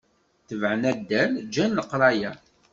Tebεen 0.47 0.83
addal, 0.91 1.31
ǧǧan 1.45 1.75
leqraya. 1.77 2.31